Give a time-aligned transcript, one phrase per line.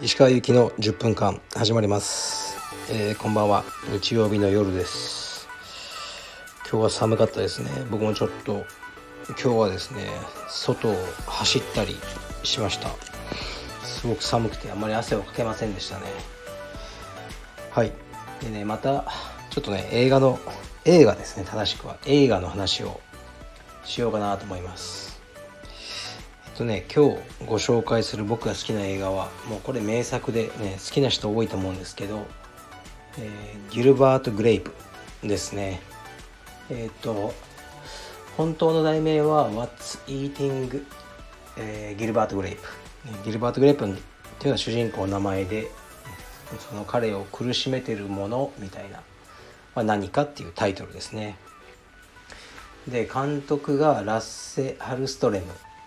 [0.00, 2.56] 石川由紀の10分間始まります、
[2.92, 3.64] えー、こんばんは。
[3.90, 5.48] 日曜日の夜です。
[6.70, 7.70] 今日は寒かったですね。
[7.90, 8.64] 僕もちょっと
[9.30, 10.08] 今日はですね
[10.48, 10.94] 外を
[11.26, 11.96] 走ったり
[12.44, 12.90] しました。
[13.84, 16.04] すごく寒くてあまり汗をかけませんでしたね。
[17.72, 17.92] はい。
[18.40, 19.04] でねまた
[19.50, 20.38] ちょっとね映画の
[20.84, 21.96] 映画ですね正しくは。
[22.06, 23.00] 映画の話を
[23.88, 25.18] しようかなと思います。
[26.46, 32.26] えっとね今日ご紹介する僕が好きな映画はもうこれ名作でね好きな人多いと思うんですけど、
[33.18, 34.72] えー、ギルバート・グレイプ
[35.22, 35.80] ですね。
[36.68, 37.32] えっと
[38.36, 40.84] 本当の題名は What's Eating、
[41.56, 42.60] えー、ギルバート・グレイプ
[43.24, 44.00] ギルバート・グレイプってい
[44.42, 45.70] うのは主人公の名前で
[46.68, 48.98] その彼を苦しめてるものみたいな、
[49.74, 51.38] まあ、何かっていうタイトルですね。
[52.88, 55.46] で監督がラッセ・ハルストレム。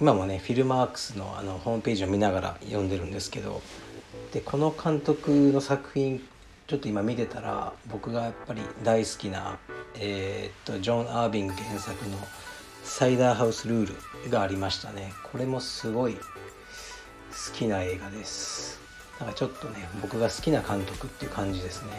[0.00, 3.62] 今もねフィルマークスのあのホームページを見ながら読んでるんですけど。
[4.32, 6.26] でこの監督の作品
[6.66, 9.58] ちょっと今見てたら僕がやっぱり大好きな、
[9.98, 12.16] えー、っとジョン・アービング原作の
[12.82, 13.94] 「サイダーハウス・ルー
[14.24, 15.12] ル」がありましたね。
[15.30, 16.20] これもすごい好
[17.54, 18.80] きな映画です。
[19.20, 21.90] なんかちょっとね僕が好きな監督っていう感じですね。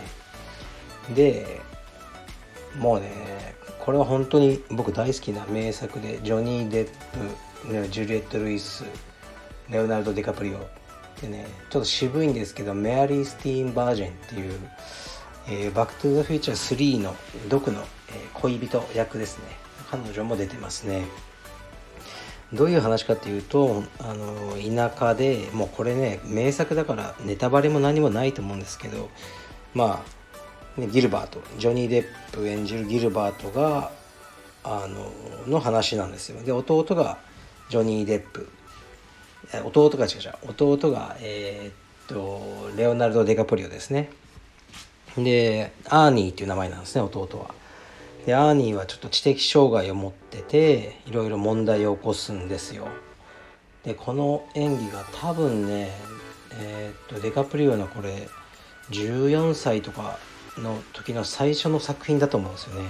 [1.16, 1.62] で
[2.78, 8.86] もうねこれは本当に僕大好きな名作でジョニー・デップジュリエット・ルイス
[9.70, 10.60] レオナルド・ディカプリオ
[11.22, 14.60] でねちょっと渋いんですけどメアリー・スティーン・バージェンっていう、
[15.48, 17.16] えー、バック・トゥ・ザ・フューチャー3の
[17.50, 17.86] 毒の、え、
[18.34, 19.46] 恋人役ですね。
[19.90, 21.06] 彼女も出てますね。
[22.54, 29.10] どういう話かっていうとあの田舎でもうこれね名作だからネタバレも何もないと思うんですけど
[29.74, 30.23] まあ、
[30.78, 33.92] ね、ギルバートジョニー・デップ演じるギルバートが
[34.64, 35.12] あの
[35.48, 36.42] の話なんですよ。
[36.44, 37.18] で弟が
[37.70, 38.50] ジョニー・デップ。
[39.66, 44.10] 弟が違う違う弟がえー、っとレオナルド・デカプリオですね。
[45.18, 47.54] でアーニーっていう名前なんですね弟は。
[48.26, 52.88] でアーニーはちょっと知的障害を持ってていろいろ問題を起こすんですよ。
[53.84, 55.92] でこの演技が多分ね
[56.56, 58.28] えー、っとデカプリオのこれ
[58.92, 60.18] 14歳とか
[60.58, 62.90] の時の最初の作品だと思うんですよね。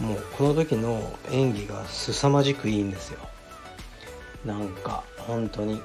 [0.00, 3.18] もうこの時の演技が凄まじくいいんですよ。
[4.44, 5.82] なんか本当に。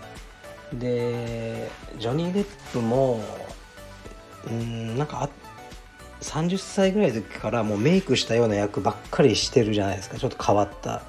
[0.73, 1.69] で
[1.99, 3.21] ジョニー・デップも
[4.47, 5.29] うんなんか
[6.21, 10.17] 30歳ぐらいの時からもうメイクしたような役ばっかりしてるじゃないですか。
[10.17, 11.03] ちょっと変わった。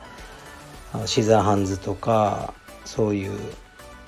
[0.93, 3.39] あのシザーハンズとかそういう。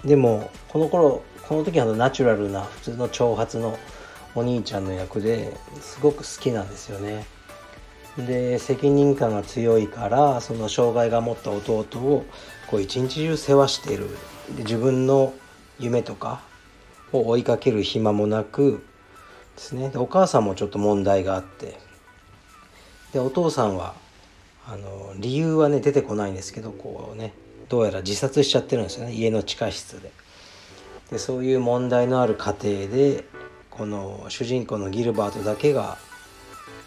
[0.05, 3.79] でもこの頃この時あのナチュラルな普通の長髪の
[4.37, 7.25] お兄ちゃんの役ですごく好きなんですよね。
[8.19, 12.25] で責任感が強いからその障害が持った弟を
[12.71, 14.09] こう一日中世話している。
[14.55, 15.33] で自分の
[15.79, 16.43] 夢とか
[17.13, 18.85] を追いかける暇もなく
[19.57, 19.89] ですね。
[19.89, 21.79] でお母さんもちょっと問題があって。
[23.15, 23.95] でお父さんは
[24.69, 27.33] あの理由はね出てこないんですけどこうね
[27.71, 29.15] どうやら自殺しちゃってるんですよね。
[29.15, 30.13] 家の地下室で。
[31.11, 33.25] でそういう問題のある家庭で
[33.77, 35.99] この主人公のギルバートだけが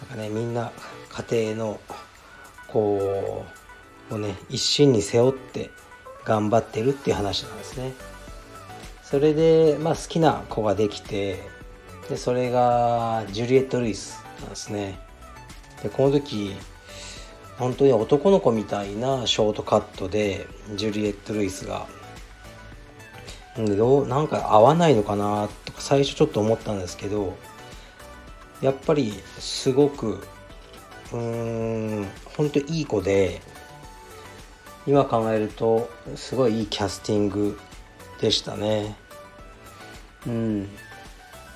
[0.09, 0.71] なんかねみんな
[1.29, 1.79] 家庭の
[2.67, 3.45] こ
[4.09, 5.69] うをね一心に背負って
[6.25, 7.93] 頑張ってるっていう話なんですね。
[9.03, 11.47] それでまあ好きな子ができて
[12.09, 14.99] でそれがジュリエット・ルイスなんですね。
[15.81, 16.55] でこの時
[17.57, 21.87] 本当に男の子みたいなショートカットでジュリエット・ルイスが
[23.65, 27.37] どうなんか合わないのかなとか最初ちょっと思ったんですけど
[28.61, 30.21] やっぱりすごく
[31.11, 33.41] うーん本当いい子で
[34.85, 37.59] 今考えるとすごいいいキャスティング
[38.21, 38.95] でしたね
[40.27, 40.69] うん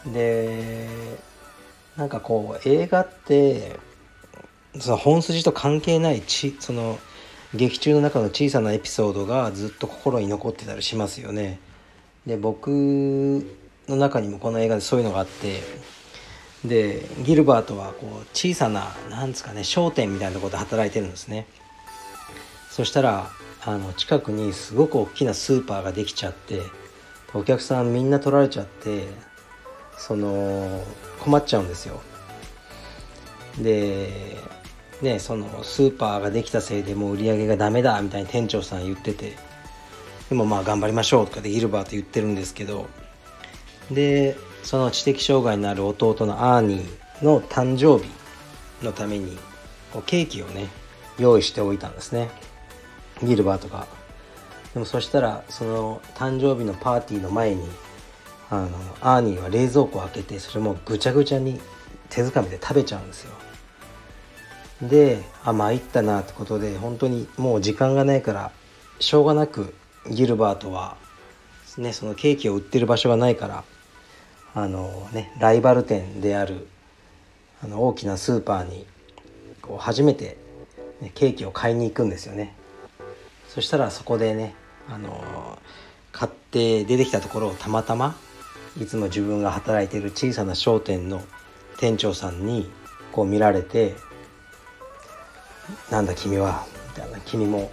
[0.06, 0.88] で
[1.96, 3.80] なんかこう映画って
[4.80, 6.98] その本筋と関係ないちその
[7.54, 11.60] 劇中の中の小さなエピソードがずっと心に残ってたりしますよね。
[12.26, 12.70] で僕
[13.88, 15.62] の中にもこの映画でそういうのがあって
[16.66, 21.46] でギルバートはこう小さななんですかね商店みたいなところで働いてるんですね。
[22.70, 23.30] そしたら
[23.66, 26.62] あの近くにすごく大きなスーパーができちゃって
[27.34, 29.08] お客さんみんな取られちゃって
[29.98, 30.84] その
[31.20, 32.02] 困っちゃうんですよ
[33.62, 34.38] で
[35.02, 39.38] ねそのスーパーができたせいでもう売り上げがダメだみたいに店長さん言ってて
[40.34, 42.88] でもまあ頑張りましょうとかでギルバート言ってるんですけど
[43.92, 48.10] でその知的障害のある弟のアーニーの誕生日
[48.84, 49.38] のために
[49.92, 50.70] こうケーキをね
[51.20, 52.32] 用意しておいたんですね。
[53.22, 53.86] ギルバートが
[54.74, 57.70] でもそしたらその誕生日のパーティーの前に
[58.50, 58.70] あの
[59.02, 61.62] アーニーは冷蔵庫を開けてそれもぐちゃぐちゃに
[62.10, 63.34] 手づかみで食べちゃうんですよ。
[64.82, 68.52] であ参ったなってことで本当にもう時間がないから
[69.00, 69.76] しょうがなく
[70.10, 70.98] ギルバートは、
[71.78, 73.64] ね、そのケーキを売ってる場所がないから
[74.56, 76.68] あのねライバル店である
[77.64, 78.86] あの大きなスーパーに
[79.62, 80.38] こう初めて、
[81.02, 82.54] ね、ケーキを買いに行くんですよね。
[83.48, 84.56] そしたらそこでね
[84.90, 85.60] あの
[86.12, 88.16] 買って出てきたところをたまたま
[88.80, 91.22] いつも自分が働いている小さな商店の
[91.78, 92.70] 店長さんに
[93.12, 93.96] こう見られて
[95.92, 97.72] 「なんだ君は」みたいな「君も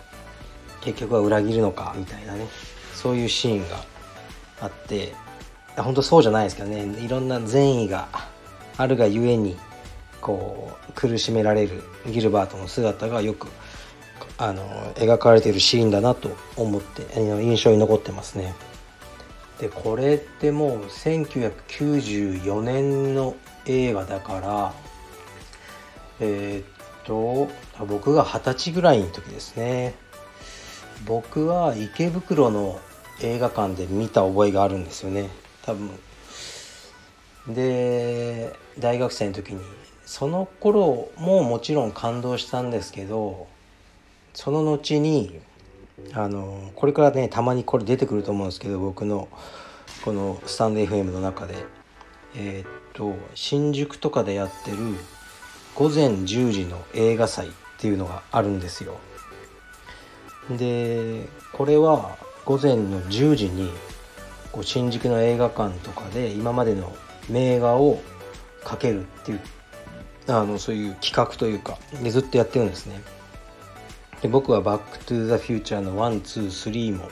[0.80, 2.46] 結局は裏切るのか」みたいなね。
[2.94, 3.84] そういうシーンが
[4.60, 5.14] あって。
[5.76, 6.84] 本当そうじゃないですけどね。
[7.00, 8.08] いろんな善意が
[8.76, 9.56] あるがゆえに
[10.20, 13.48] こう苦しめられるギルバートの姿がよく
[14.36, 14.62] あの
[14.94, 18.54] 描かれているシーンだなと思って印象に残ってますね。
[19.58, 23.36] でこれってもう1994年の
[23.66, 24.72] 映画だから
[26.20, 26.66] えー、っ
[27.04, 27.48] と
[27.84, 29.94] 僕が二十歳ぐらいの時ですね。
[31.06, 32.80] 僕は池袋の
[33.22, 35.28] 映画館で見た覚えがあるんですよね。
[35.62, 35.90] 多分。
[37.48, 39.60] で大学生の時に
[40.04, 43.48] その頃ももちろん感動したんですけど
[44.34, 45.40] その後に
[46.12, 49.28] あのこれからねたまにこれ出てくると思うんですけど僕の
[50.04, 51.80] このスタンド FM の中で。
[52.34, 54.76] えー、っと新宿とかでやってる
[55.74, 58.98] 午前10時の映画祭っていうのがあるんですよ。
[60.56, 63.70] でこれは午前の10時に
[64.52, 66.92] こう新宿の映画館とかで今までの
[67.28, 68.00] 名画を
[68.64, 69.40] かけるっていう
[70.28, 73.00] あのそういう企画というかでずっとやってるんですね。
[74.22, 77.08] で僕は「バック・トゥ・ザ・フューチャー」の123も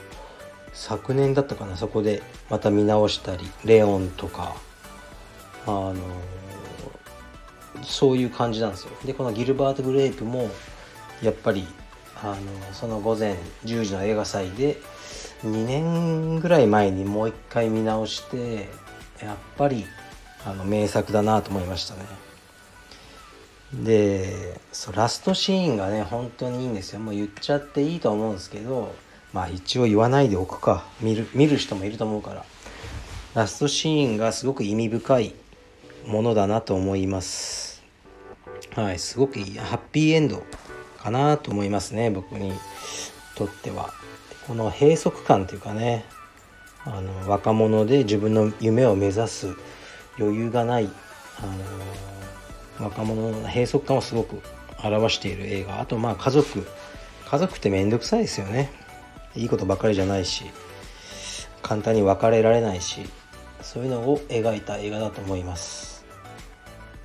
[0.73, 4.55] 昨年だったかなそこでまた見直したり「レオン」とか
[5.65, 5.95] あの
[7.83, 8.91] そういう感じなんですよ。
[9.05, 10.49] でこのギルバート・グレープも
[11.21, 11.67] やっぱり
[12.21, 14.77] あのその午前10時の映画祭で
[15.43, 18.67] 2年ぐらい前にもう一回見直して
[19.21, 19.85] やっぱり
[20.45, 22.01] あの名作だなと思いましたね。
[23.73, 26.99] でそラストシーンがね本当にいいんですよ。
[26.99, 28.93] もう言っちゃっていいと思うんですけど
[29.31, 30.85] まあ一応言わないでおくか。
[31.01, 32.45] 見る見る人もいると思うから。
[33.35, 35.35] ラストシーンがすごく意味深い
[36.07, 37.83] ものだなと思います。
[38.75, 40.43] はいすごくいいハッピーエンド。
[41.01, 42.53] かなと思いますね僕に
[43.35, 43.93] とっては。
[44.47, 46.05] この閉塞感というかね
[46.83, 49.55] あの若者で自分の夢を目指す
[50.17, 50.89] 余裕がない
[51.39, 54.41] あの若者の閉塞感をすごく
[54.83, 55.81] 表している映画。
[55.81, 56.65] あとまあ家族。
[57.29, 58.71] 家族って面倒くさいですよね。
[59.35, 60.45] いいことばかりじゃないし
[61.61, 63.01] 簡単に別れられないし
[63.61, 66.05] そういうのを描いた映画だと思います。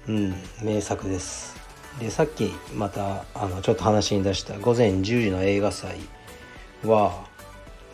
[0.09, 1.64] うん名作です。
[2.01, 5.99] でさっきまたあのちょっと話に出した午前10時の映画祭
[6.85, 7.25] は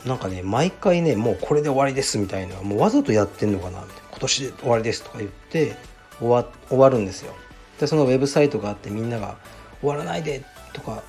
[0.07, 5.77] なんかね毎回ねもうこれで終わりですみたいなもうわざとやってんのかなみたいな今年で終わりですとか言って
[6.19, 7.35] 終わ終わるんですよ。
[7.79, 9.37] でそのウェブサイトがあってみんなが
[9.81, 11.03] 終わらないでとか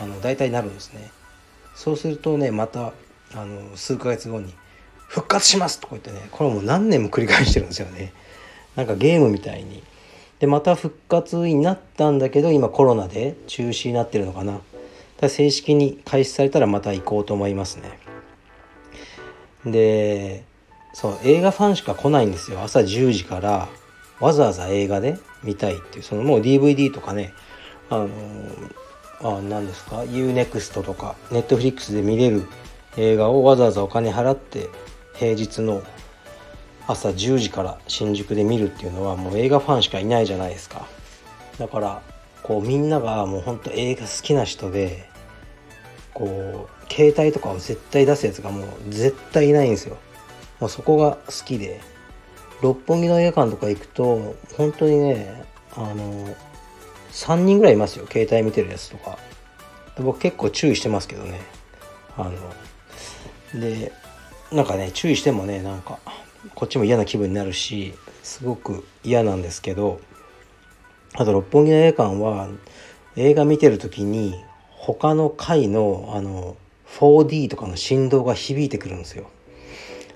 [0.00, 1.10] あの大体なるんですね。
[1.74, 2.92] そうするとねまた
[3.34, 4.54] あの数ヶ月後に
[5.08, 8.12] 復活しますとか言ってねこれもう何年も繰り返してるんですよね。
[8.76, 9.82] なんかゲームみたいに
[10.42, 14.58] でまた復活になったんだけど今コロナで中止になってるのかな。
[15.28, 18.00] 正式に開始されたらまた行こうと思いますね。
[19.64, 20.42] で
[20.94, 22.60] そう映画ファンしか来ないんですよ。
[22.60, 23.68] 朝10時から
[24.18, 26.02] わざわざ映画で見たいっていう。
[26.02, 27.32] そのもう DVD とかね
[27.88, 28.08] あの
[29.20, 32.48] あ何ですか？UNEXT とか Netflix で見れる
[32.96, 34.68] 映画をわざわざお金払って
[35.14, 35.84] 平日の
[36.86, 40.86] 朝10時から新宿で見るっていうのはもう映画ファンしかいないじゃないですか。
[41.58, 42.02] だから
[42.42, 45.08] こうみんながもうほんと映画好きな人で
[46.14, 49.96] こう携帯とかを絶対出すやつがもう絶対いないんですよ。
[50.60, 51.80] もうそこが好きで。
[52.62, 55.42] 六本木の映画館とか行くと本当にね
[55.74, 56.28] あの
[57.10, 58.06] 3人ぐらいいますよ。
[58.06, 59.18] 携帯見てるやつとか。
[59.98, 61.40] 僕結構注意してますけどね。
[62.16, 62.30] あ
[63.54, 63.92] ので
[64.52, 65.98] なんかね注意してもねなんか
[66.54, 70.00] こっちも嫌な気分になるしすごく嫌なんですけど
[71.14, 72.48] あと六本木の映画館は
[73.16, 74.34] 映画見てる時に
[74.70, 76.56] 他の回のあの
[76.98, 79.30] 4D とかの振動が響いてくるんですよ。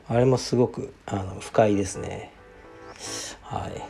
[0.09, 2.33] あれもすごくあの不快ですね。
[3.43, 3.83] はい。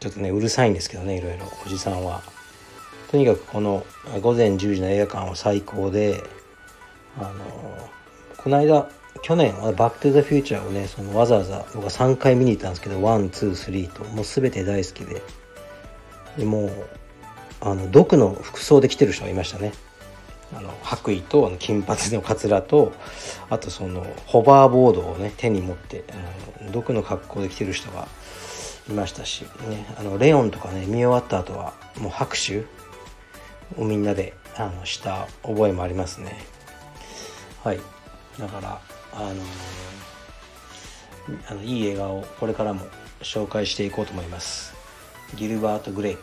[0.00, 1.46] ちょっとねうるさいんですけどねいろいろ。
[1.64, 2.22] おじさんは。
[3.10, 3.84] とにかくこの
[4.20, 6.22] 午前10時の映画館は最高で
[7.18, 7.32] あの
[8.36, 8.88] この間
[9.22, 15.22] 去年は「バック・トゥ・ザ・フューチャー」をねそのわざわざ僕は3回見に行ったんですけど123ともう全て大好きで。
[16.36, 16.72] でもう
[17.60, 19.72] あの毒の服装で来てる人がいましたね。
[20.56, 22.92] あの白衣とあの金髪のかつらと
[23.50, 26.04] あとそのホバーボードをね手に持って
[26.60, 28.08] あの毒の格好で来てる人が
[28.88, 32.64] いましたし、ね、あのレオンとかね見終わった後はもう拍手
[33.76, 36.38] をみんなであのした覚えもありますね。
[37.62, 37.80] はい。
[38.38, 38.80] だから
[39.18, 39.42] あの
[41.48, 42.86] あのいい映画をこれからも
[43.20, 44.74] 紹介していこうと思います。
[45.34, 46.22] ギルバート・グレープ、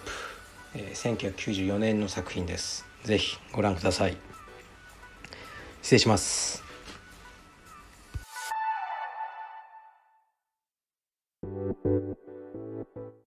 [0.75, 2.85] えー、1994年の作品です。
[3.03, 4.17] ぜひご覧ください。
[5.81, 6.64] 失礼します。